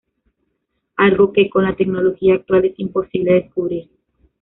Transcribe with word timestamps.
Algo 0.97 1.31
que, 1.31 1.47
con 1.47 1.63
la 1.65 1.75
tecnología 1.75 2.33
actual, 2.33 2.65
es 2.65 2.79
imposible 2.79 3.33
descubrir. 3.33 3.87